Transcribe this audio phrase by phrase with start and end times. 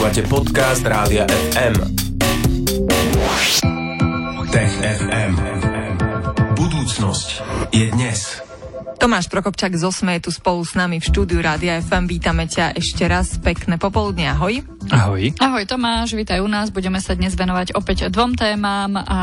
[0.00, 1.76] Počúvate podcast Rádia FM.
[4.48, 5.32] Tech FM.
[6.56, 7.28] Budúcnosť
[7.68, 8.40] je dnes.
[8.96, 12.08] Tomáš Prokopčák z Osme je tu spolu s nami v štúdiu Rádia FM.
[12.08, 13.36] Vítame ťa ešte raz.
[13.44, 14.32] Pekné popoludne.
[14.32, 14.64] Ahoj.
[14.90, 15.38] Ahoj.
[15.38, 16.74] Ahoj Tomáš, vítaj u nás.
[16.74, 19.20] Budeme sa dnes venovať opäť dvom témam a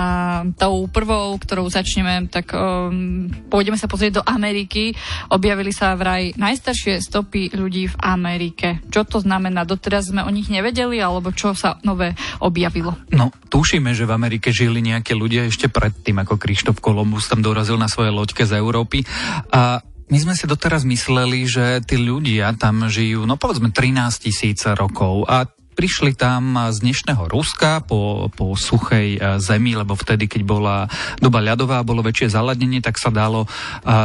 [0.55, 4.95] tou prvou, ktorou začneme, tak um, pôjdeme sa pozrieť do Ameriky.
[5.27, 8.79] Objavili sa vraj najstaršie stopy ľudí v Amerike.
[8.87, 9.67] Čo to znamená?
[9.67, 12.95] Doteraz sme o nich nevedeli, alebo čo sa nové objavilo?
[13.11, 17.75] No, tušíme, že v Amerike žili nejaké ľudia ešte predtým, ako Krištof Kolumbus tam dorazil
[17.75, 19.03] na svoje loďke z Európy.
[19.51, 24.63] A my sme si doteraz mysleli, že tí ľudia tam žijú, no povedzme 13 tisíc
[24.63, 30.41] rokov a prišli tam z dnešného Ruska po, po suchej e, zemi, lebo vtedy, keď
[30.41, 30.89] bola
[31.21, 33.47] doba ľadová a bolo väčšie zaladnenie, tak sa dalo e,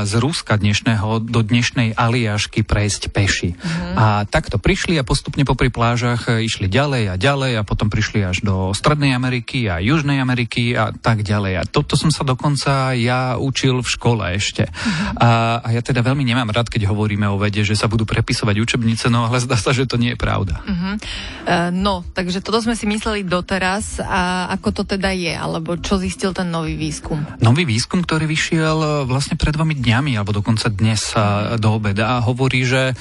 [0.04, 3.56] z Ruska dnešného do dnešnej Aliašky prejsť peši.
[3.56, 3.96] Mm.
[3.96, 8.20] A takto prišli a postupne popri plážach e, išli ďalej a ďalej a potom prišli
[8.20, 11.56] až do Strednej Ameriky a Južnej Ameriky a tak ďalej.
[11.56, 14.68] A toto som sa dokonca ja učil v škole ešte.
[14.68, 15.24] Mm.
[15.24, 15.28] A,
[15.64, 19.08] a ja teda veľmi nemám rád, keď hovoríme o vede, že sa budú prepisovať učebnice,
[19.08, 20.60] no ale zdá sa, že to nie je pravda.
[20.68, 20.94] Mm-hmm.
[21.48, 26.00] Uh, No, takže toto sme si mysleli doteraz a ako to teda je, alebo čo
[26.00, 27.22] zistil ten nový výskum?
[27.38, 31.20] Nový výskum, ktorý vyšiel e, vlastne pred dvomi dňami, alebo dokonca dnes e,
[31.60, 32.94] do obeda hovorí, že e,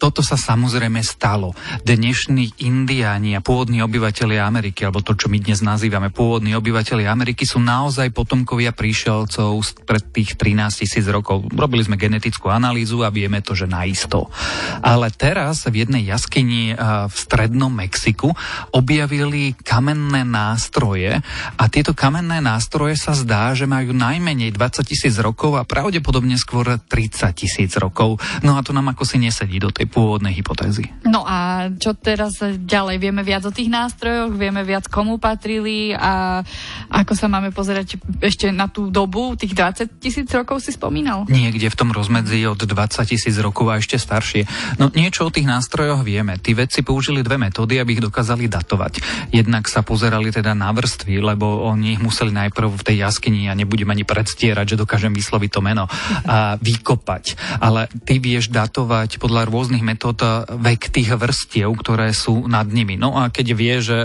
[0.00, 1.52] toto sa samozrejme stalo.
[1.84, 7.44] Dnešní indiáni a pôvodní obyvateľia Ameriky, alebo to, čo my dnes nazývame pôvodní obyvateľia Ameriky,
[7.44, 11.46] sú naozaj potomkovia príšelcov pred tých 13 tisíc rokov.
[11.52, 14.32] Robili sme genetickú analýzu a vieme to, že naisto.
[14.80, 16.72] Ale teraz v jednej jaskyni
[17.06, 18.32] v strednom Mexiku
[18.72, 21.20] objavili kamenné nástroje
[21.60, 26.80] a tieto kamenné nástroje sa zdá, že majú najmenej 20 tisíc rokov a pravdepodobne skôr
[26.80, 28.16] 30 tisíc rokov.
[28.40, 30.88] No a to nám ako si nesedí do tej pôvodnej hypotézy.
[31.04, 32.96] No a čo teraz ďalej?
[33.02, 36.40] Vieme viac o tých nástrojoch, vieme viac komu patrili a
[36.88, 41.26] ako sa máme pozerať ešte na tú dobu, tých 20 tisíc rokov si spomínal?
[41.26, 44.46] Niekde v tom rozmedzi od 20 tisíc rokov a ešte staršie.
[44.78, 46.38] No niečo o tých nástrojoch vieme.
[46.38, 49.02] Tí vedci použili dve metódy metódy, aby ich dokázali datovať.
[49.34, 53.58] Jednak sa pozerali teda na vrstvy, lebo oni ich museli najprv v tej jaskyni, ja
[53.58, 55.90] nebudem ani predstierať, že dokážem vysloviť to meno,
[56.30, 57.58] a vykopať.
[57.58, 62.94] Ale ty vieš datovať podľa rôznych metód vek tých vrstiev, ktoré sú nad nimi.
[62.94, 63.98] No a keď vie, že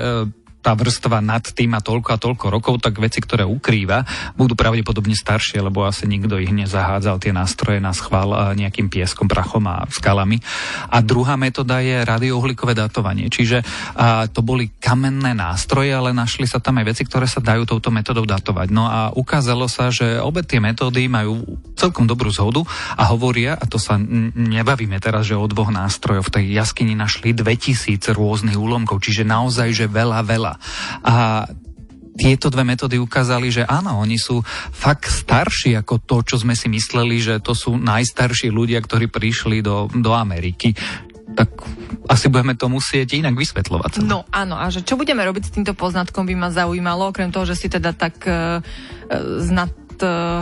[0.62, 4.06] tá vrstva nad tým a toľko a toľko rokov, tak veci, ktoré ukrýva,
[4.38, 9.66] budú pravdepodobne staršie, lebo asi nikto ich nezahádzal tie nástroje na schvál nejakým pieskom, prachom
[9.66, 10.38] a skalami.
[10.94, 13.28] A druhá metóda je radiouhlíkové datovanie.
[13.34, 13.66] Čiže
[13.98, 17.90] a, to boli kamenné nástroje, ale našli sa tam aj veci, ktoré sa dajú touto
[17.90, 18.70] metodou datovať.
[18.70, 21.42] No a ukázalo sa, že obe tie metódy majú
[21.74, 22.62] celkom dobrú zhodu
[22.94, 27.34] a hovoria, a to sa nebavíme teraz, že o dvoch nástrojoch v tej jaskyni našli
[27.34, 30.51] 2000 rôznych úlomkov, čiže naozaj, že veľa, veľa
[31.06, 31.46] a
[32.12, 34.44] tieto dve metódy ukázali, že áno, oni sú
[34.76, 39.64] fakt starší ako to, čo sme si mysleli, že to sú najstarší ľudia, ktorí prišli
[39.64, 40.76] do, do Ameriky
[41.32, 41.64] tak
[42.12, 44.04] asi budeme to musieť inak vysvetľovať.
[44.04, 47.48] No áno, a že čo budeme robiť s týmto poznatkom by ma zaujímalo, okrem toho,
[47.48, 48.60] že si teda tak uh,
[49.40, 49.72] znad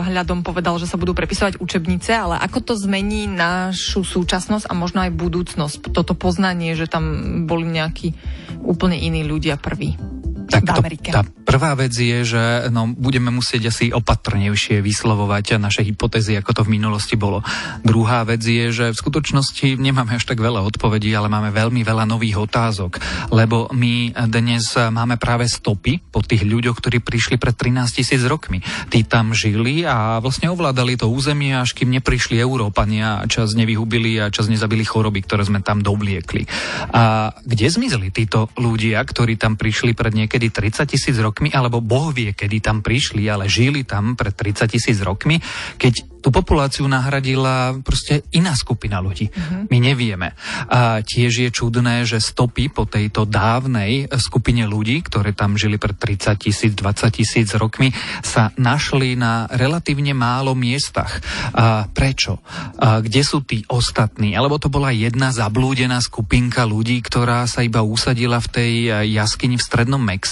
[0.06, 5.04] hľadom povedal, že sa budú prepisovať učebnice, ale ako to zmení našu súčasnosť a možno
[5.04, 7.04] aj budúcnosť, toto poznanie, že tam
[7.48, 8.14] boli nejakí
[8.62, 10.19] úplne iní ľudia prví
[10.50, 11.08] tak v Amerike.
[11.14, 12.42] To, tá prvá vec je, že
[12.74, 17.42] no, budeme musieť asi opatrnejšie vyslovovať naše hypotézy, ako to v minulosti bolo.
[17.86, 22.04] Druhá vec je, že v skutočnosti nemáme až tak veľa odpovedí, ale máme veľmi veľa
[22.06, 22.98] nových otázok,
[23.30, 28.64] lebo my dnes máme práve stopy po tých ľuďoch, ktorí prišli pred 13 tisíc rokmi.
[28.88, 34.16] Tí tam žili a vlastne ovládali to územie, až kým neprišli Európania a čas nevyhubili
[34.22, 36.48] a čas nezabili choroby, ktoré sme tam dobliekli.
[36.94, 41.84] A kde zmizli títo ľudia, ktorí tam prišli pred niekedy niekedy 30 tisíc rokmi, alebo
[41.84, 45.36] Boh vie, kedy tam prišli, ale žili tam pred 30 tisíc rokmi,
[45.76, 49.32] keď tú populáciu nahradila proste iná skupina ľudí.
[49.32, 49.64] Uh-huh.
[49.72, 50.36] My nevieme.
[50.68, 55.96] A tiež je čudné, že stopy po tejto dávnej skupine ľudí, ktoré tam žili pred
[55.96, 61.24] 30 tisíc, 20 tisíc rokmi, sa našli na relatívne málo miestach.
[61.56, 62.44] A prečo?
[62.76, 64.36] A kde sú tí ostatní?
[64.36, 68.72] Alebo to bola jedna zablúdená skupinka ľudí, ktorá sa iba usadila v tej
[69.08, 70.29] jaskyni v strednom Mexiku?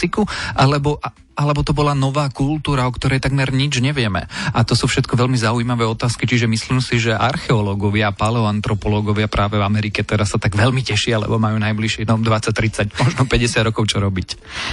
[0.54, 1.02] Alebo
[1.38, 4.26] alebo to bola nová kultúra, o ktorej takmer nič nevieme.
[4.50, 9.62] A to sú všetko veľmi zaujímavé otázky, čiže myslím si, že archeológovia, paleoantropológovia práve v
[9.62, 13.86] Amerike teraz sa tak veľmi tešia, lebo majú najbližšie no, 20, 30, možno 50 rokov
[13.86, 14.28] čo robiť.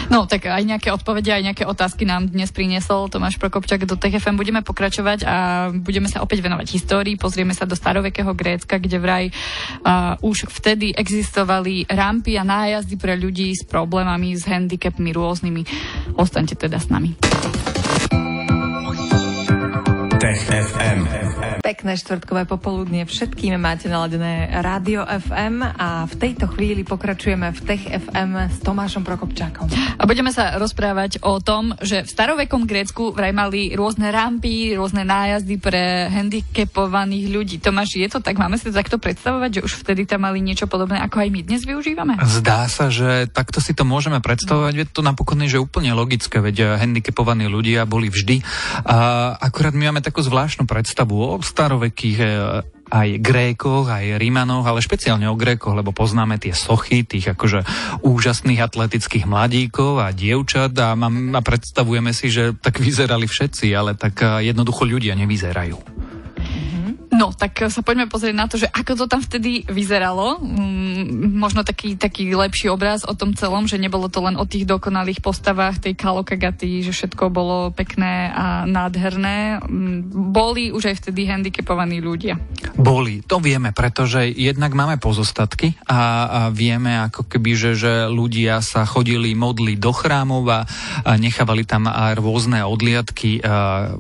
[0.10, 4.34] No tak aj nejaké odpovede, aj nejaké otázky nám dnes priniesol Tomáš Prokopčak do TFM.
[4.34, 5.36] Budeme pokračovať a
[5.70, 7.14] budeme sa opäť venovať histórii.
[7.14, 13.14] Pozrieme sa do starovekého Grécka, kde vraj uh, už vtedy existovali rampy a nájazdy pre
[13.14, 15.62] ľudí s problémami, s handicapmi rôznymi.
[16.14, 17.18] Ostaňte teda s nami.
[20.16, 21.00] Tech FM.
[21.60, 27.84] Pekné štvrtkové popoludnie všetkým máte naladené Rádio FM a v tejto chvíli pokračujeme v Tech
[27.84, 29.68] FM s Tomášom Prokopčákom.
[30.00, 35.04] A budeme sa rozprávať o tom, že v starovekom Grécku vraj mali rôzne rampy, rôzne
[35.04, 37.56] nájazdy pre handicapovaných ľudí.
[37.60, 38.40] Tomáš, je to tak?
[38.40, 41.42] Máme si to takto predstavovať, že už vtedy tam mali niečo podobné, ako aj my
[41.44, 42.22] dnes využívame?
[42.24, 46.40] Zdá sa, že takto si to môžeme predstavovať, veď to napokon je že úplne logické,
[46.40, 48.46] veď handicapovaní ľudia boli vždy.
[48.86, 52.28] A akurát my máme takú zvláštnu predstavu o starovekých e,
[52.94, 57.66] aj Grékoch, aj Rímanoch, ale špeciálne o Grékoch, lebo poznáme tie sochy tých akože
[58.06, 64.22] úžasných atletických mladíkov a dievčat a, a predstavujeme si, že tak vyzerali všetci, ale tak
[64.22, 65.95] e, jednoducho ľudia nevyzerajú.
[67.16, 70.44] No, tak sa poďme pozrieť na to, že ako to tam vtedy vyzeralo.
[70.44, 74.68] Mm, možno taký, taký lepší obraz o tom celom, že nebolo to len o tých
[74.68, 79.64] dokonalých postavách tej Kalokagaty, že všetko bolo pekné a nádherné.
[79.64, 82.36] Mm, boli už aj vtedy handicapovaní ľudia.
[82.76, 88.60] Boli, to vieme, pretože jednak máme pozostatky a, a vieme ako keby, že, že ľudia
[88.60, 90.68] sa chodili modliť do chrámov a,
[91.08, 93.96] a nechávali tam aj rôzne odliadky a,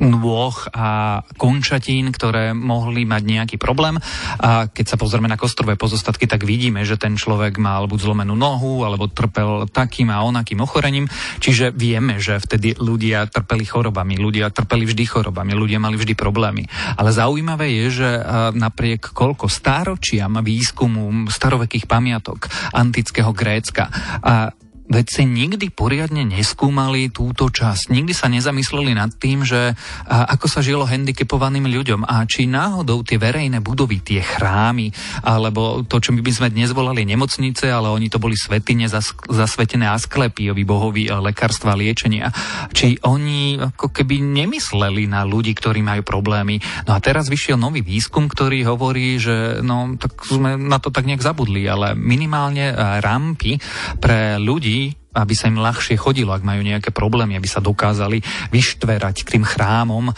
[0.00, 4.00] nôh a končatín, ktoré mohli mať nejaký problém.
[4.40, 8.34] A keď sa pozrieme na kostrové pozostatky, tak vidíme, že ten človek mal buď zlomenú
[8.34, 11.06] nohu, alebo trpel takým a onakým ochorením.
[11.38, 16.66] Čiže vieme, že vtedy ľudia trpeli chorobami, ľudia trpeli vždy chorobami, ľudia mali vždy problémy.
[16.98, 18.10] Ale zaujímavé je, že
[18.54, 23.90] napriek koľko stáročiam výskumu starovekých pamiatok antického Grécka
[24.24, 24.50] a
[24.84, 27.88] vedci nikdy poriadne neskúmali túto časť.
[27.88, 29.72] Nikdy sa nezamysleli nad tým, že
[30.04, 34.92] ako sa žilo handicapovaným ľuďom a či náhodou tie verejné budovy, tie chrámy,
[35.24, 39.16] alebo to, čo my by sme dnes volali nemocnice, ale oni to boli svetine zas,
[39.24, 42.28] zasvetené Asklepiovi, bohovi lekárstva a liečenia.
[42.70, 46.60] Či oni ako keby nemysleli na ľudí, ktorí majú problémy.
[46.84, 51.08] No a teraz vyšiel nový výskum, ktorý hovorí, že no, tak sme na to tak
[51.08, 52.68] nejak zabudli, ale minimálne
[53.00, 53.56] rampy
[53.96, 54.76] pre ľudí,
[55.14, 58.20] aby sa im ľahšie chodilo, ak majú nejaké problémy, aby sa dokázali
[58.50, 60.10] vyštverať k tým chrámom,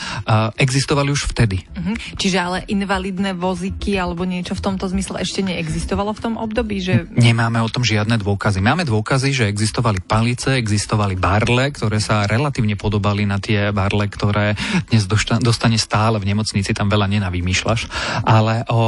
[0.56, 1.62] existovali už vtedy.
[1.76, 1.94] Uh-huh.
[2.16, 6.80] Čiže ale invalidné vozíky alebo niečo v tomto zmysle ešte neexistovalo v tom období?
[6.80, 7.12] Že...
[7.12, 8.64] Nemáme o tom žiadne dôkazy.
[8.64, 14.56] Máme dôkazy, že existovali palice, existovali barle, ktoré sa relatívne podobali na tie barle, ktoré
[14.88, 15.04] dnes
[15.42, 17.80] dostane stále v nemocnici, tam veľa nenavymýšľaš.
[18.24, 18.82] Ale o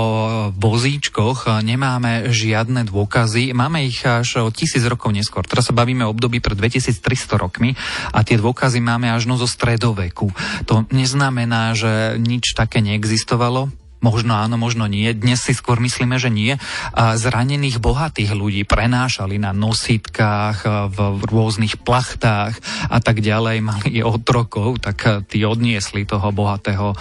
[0.57, 3.53] vozíčkoch nemáme žiadne dôkazy.
[3.53, 5.45] Máme ich až o tisíc rokov neskôr.
[5.45, 7.75] Teraz sa bavíme hovoríme o období pred 2300 rokmi
[8.15, 10.31] a tie dôkazy máme až no zo stredoveku.
[10.71, 13.75] To neznamená, že nič také neexistovalo.
[13.99, 15.11] Možno áno, možno nie.
[15.11, 16.55] Dnes si skôr myslíme, že nie.
[16.95, 22.59] Zranených bohatých ľudí prenášali na nositkách, v rôznych plachtách
[22.89, 23.59] a tak ďalej.
[23.59, 26.95] Mali otrokov, tak tí odniesli toho bohatého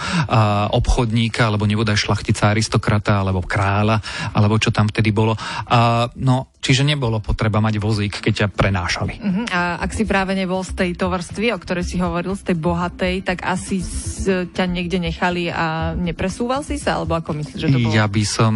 [0.74, 4.02] obchodníka, alebo nebodaj šlachtica aristokrata, alebo kráľa,
[4.34, 5.38] alebo čo tam vtedy bolo.
[6.18, 9.14] No, Čiže nebolo potreba mať vozík, keď ťa prenášali.
[9.22, 9.46] Uh-huh.
[9.54, 13.14] A ak si práve nebol z tejto vrstvy, o ktorej si hovoril, z tej bohatej,
[13.22, 13.78] tak asi
[14.26, 16.87] ťa niekde nechali a nepresúval si sa?
[16.88, 17.92] Alebo ako myslíš, že to bolo?
[17.92, 18.54] Ja by som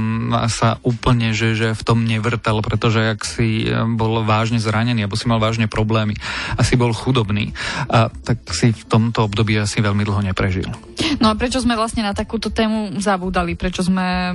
[0.49, 5.21] sa úplne, že, že v tom nevrtal, pretože ak si e, bol vážne zranený, alebo
[5.21, 6.17] si mal vážne problémy,
[6.57, 7.53] asi bol chudobný,
[7.93, 10.69] a tak si v tomto období asi veľmi dlho neprežil.
[11.21, 13.59] No a prečo sme vlastne na takúto tému zabúdali?
[13.59, 14.33] Prečo sme...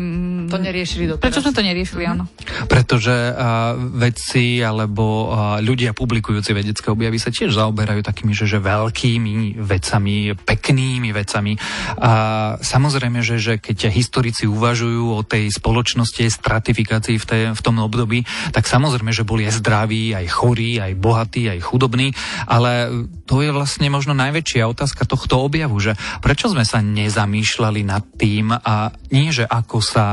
[0.51, 1.23] To neriešili doteraz.
[1.23, 2.29] Prečo sme to neriešili, áno?
[2.69, 9.57] Pretože uh, vedci alebo ľudia publikujúci vedecké objavy sa tiež zaoberajú takými, že, že veľkými
[9.57, 11.57] vecami, peknými vecami.
[11.99, 12.11] A
[12.59, 18.23] samozrejme, že, že keď historici uvažujú o tej spoločnosti, stratifikácii v, tej, v tom období,
[18.51, 22.11] tak samozrejme, že boli aj zdraví, aj chorí, aj bohatí, aj chudobní,
[22.45, 22.91] ale
[23.25, 28.51] to je vlastne možno najväčšia otázka tohto objavu, že prečo sme sa nezamýšľali nad tým
[28.51, 30.05] a nie, že ako sa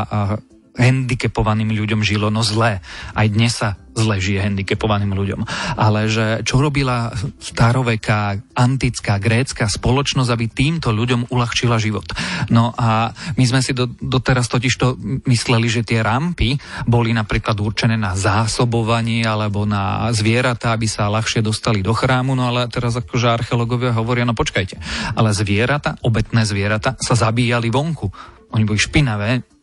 [0.75, 2.83] handicapovaným ľuďom žilo, no zle.
[3.15, 5.41] Aj dnes sa zle žije handicapovaným ľuďom.
[5.79, 12.11] Ale že čo robila staroveká, antická, grécka spoločnosť, aby týmto ľuďom uľahčila život.
[12.51, 14.99] No a my sme si do, doteraz totiž to
[15.31, 16.59] mysleli, že tie rampy
[16.91, 22.51] boli napríklad určené na zásobovanie alebo na zvieratá, aby sa ľahšie dostali do chrámu, no
[22.51, 24.75] ale teraz akože archeológovia hovoria, no počkajte,
[25.15, 28.11] ale zvieratá, obetné zvieratá sa zabíjali vonku.
[28.55, 29.54] Oni boli špinavé,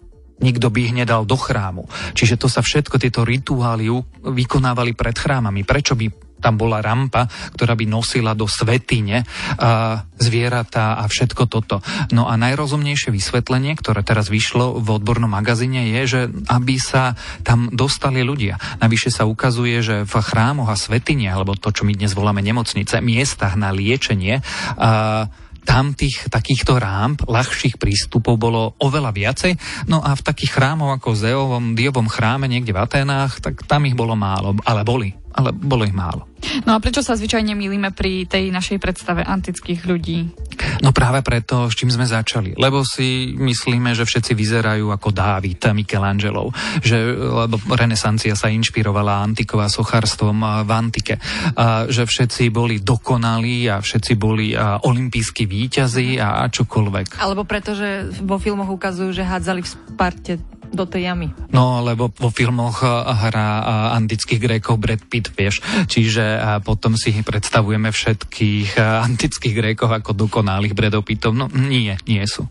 [0.42, 1.86] nikto by ich nedal do chrámu.
[2.18, 3.88] Čiže to sa všetko, tieto rituály
[4.26, 5.64] vykonávali pred chrámami.
[5.64, 9.22] Prečo by tam bola rampa, ktorá by nosila do svetine
[9.62, 11.86] a zvieratá a všetko toto.
[12.10, 17.14] No a najrozumnejšie vysvetlenie, ktoré teraz vyšlo v odbornom magazíne, je, že aby sa
[17.46, 18.58] tam dostali ľudia.
[18.82, 23.06] Navyše sa ukazuje, že v chrámoch a svetine, alebo to, čo my dnes voláme nemocnice,
[23.06, 24.42] miestach na liečenie,
[24.82, 25.30] a
[25.62, 29.52] tam tých takýchto rámp, ľahších prístupov bolo oveľa viacej.
[29.88, 33.96] No a v takých chrámoch ako Zeovom, Diovom chráme niekde v Atenách, tak tam ich
[33.96, 36.32] bolo málo, ale boli ale bolo ich málo.
[36.66, 40.34] No a prečo sa zvyčajne milíme pri tej našej predstave antických ľudí?
[40.82, 42.58] No práve preto, s čím sme začali.
[42.58, 46.50] Lebo si myslíme, že všetci vyzerajú ako Dávid, Michelangelo.
[46.82, 46.98] Že,
[47.46, 51.16] lebo renesancia sa inšpirovala antiková sochárstvom v antike.
[51.56, 57.22] A, že všetci boli dokonalí a všetci boli a, olimpijskí výťazí a, a čokoľvek.
[57.22, 60.34] Alebo preto, že vo filmoch ukazujú, že hádzali v Sparte
[60.72, 61.28] do tej jamy.
[61.52, 65.60] No, lebo vo filmoch hrá antických Grékov Brad Pitt, vieš.
[65.92, 71.36] Čiže potom si predstavujeme všetkých antických Grékov ako dokonalých Bradov Pittov.
[71.36, 72.48] No nie, nie sú.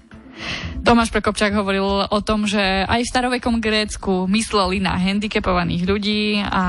[0.80, 6.62] Tomáš Prekopčák hovoril o tom, že aj v starovekom Grécku mysleli na handicapovaných ľudí a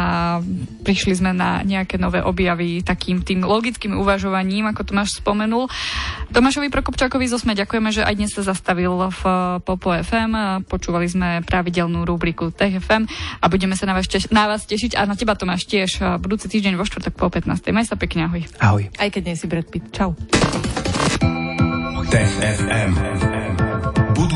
[0.84, 5.72] prišli sme na nejaké nové objavy takým tým logickým uvažovaním, ako Tomáš spomenul.
[6.30, 9.22] Tomášovi Prokopčákovi zo SME ďakujeme, že aj dnes sa zastavil v
[9.64, 10.64] Popo FM.
[10.68, 13.08] Počúvali sme pravidelnú rubriku Tech FM
[13.40, 16.52] a budeme sa na vás, teš- na vás tešiť a na teba Tomáš tiež budúci
[16.52, 17.72] týždeň vo štvrtok po 15.
[17.72, 18.44] Maj sa pekne, ahoj.
[18.60, 18.84] Ahoj.
[19.00, 19.88] Aj keď nie si Brad Pitt.
[19.96, 20.12] Čau.
[22.12, 23.31] Tech FM.